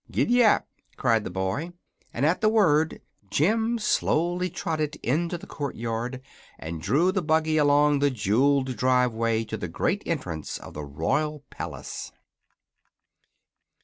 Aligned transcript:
"Gid 0.09 0.31
dap!" 0.31 0.67
cried 0.97 1.23
the 1.23 1.29
boy, 1.29 1.73
and 2.11 2.25
at 2.25 2.41
the 2.41 2.49
word 2.49 3.03
Jim 3.29 3.77
slowly 3.77 4.49
trotted 4.49 4.95
into 5.03 5.37
the 5.37 5.45
courtyard 5.45 6.23
and 6.57 6.81
drew 6.81 7.11
the 7.11 7.21
buggy 7.21 7.57
along 7.57 7.99
the 7.99 8.09
jewelled 8.09 8.75
driveway 8.77 9.43
to 9.43 9.57
the 9.57 9.67
great 9.67 10.01
entrance 10.07 10.57
of 10.57 10.73
the 10.73 10.83
royal 10.83 11.43
palace. 11.51 12.11